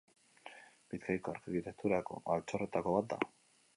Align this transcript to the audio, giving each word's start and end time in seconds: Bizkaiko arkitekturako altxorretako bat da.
Bizkaiko 0.93 1.35
arkitekturako 1.35 2.19
altxorretako 2.37 2.97
bat 2.97 3.13
da. 3.15 3.21